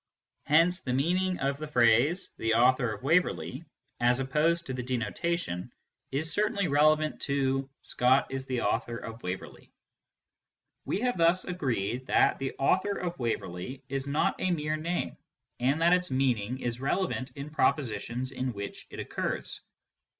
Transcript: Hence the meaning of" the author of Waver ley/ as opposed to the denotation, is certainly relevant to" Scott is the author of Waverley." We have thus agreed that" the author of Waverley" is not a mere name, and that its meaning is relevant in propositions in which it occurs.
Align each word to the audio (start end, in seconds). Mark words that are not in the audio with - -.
Hence 0.45 0.81
the 0.81 0.93
meaning 0.93 1.37
of" 1.41 1.59
the 1.59 2.53
author 2.55 2.91
of 2.91 3.03
Waver 3.03 3.33
ley/ 3.33 3.63
as 3.99 4.19
opposed 4.19 4.65
to 4.65 4.73
the 4.73 4.81
denotation, 4.81 5.71
is 6.11 6.33
certainly 6.33 6.67
relevant 6.67 7.21
to" 7.21 7.69
Scott 7.83 8.25
is 8.31 8.47
the 8.47 8.61
author 8.61 8.97
of 8.97 9.21
Waverley." 9.21 9.71
We 10.85 11.01
have 11.01 11.19
thus 11.19 11.45
agreed 11.45 12.07
that" 12.07 12.39
the 12.39 12.53
author 12.53 12.97
of 12.97 13.19
Waverley" 13.19 13.83
is 13.95 14.07
not 14.07 14.33
a 14.41 14.49
mere 14.49 14.75
name, 14.75 15.17
and 15.59 15.79
that 15.83 15.93
its 15.93 16.09
meaning 16.09 16.61
is 16.61 16.81
relevant 16.81 17.31
in 17.35 17.51
propositions 17.51 18.31
in 18.31 18.53
which 18.53 18.87
it 18.89 18.99
occurs. 18.99 19.61